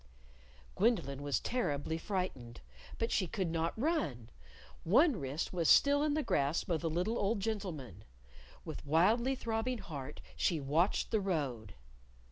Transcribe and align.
_"Gwendolyn 0.75 1.21
was 1.21 1.39
terribly 1.39 1.99
frightened. 1.99 2.61
But 2.97 3.11
she 3.11 3.27
could 3.27 3.51
not 3.51 3.77
run. 3.79 4.31
One 4.83 5.19
wrist 5.19 5.53
was 5.53 5.69
still 5.69 6.01
in 6.01 6.15
the 6.15 6.23
grasp 6.23 6.69
of 6.71 6.81
the 6.81 6.89
little 6.89 7.19
old 7.19 7.39
gentleman. 7.39 8.03
With 8.65 8.83
wildly 8.83 9.35
throbbing 9.35 9.77
heart 9.77 10.19
she 10.35 10.59
watched 10.59 11.11
the 11.11 11.21
road. 11.21 11.75